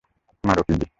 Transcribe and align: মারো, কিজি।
মারো, 0.43 0.61
কিজি। 0.63 0.85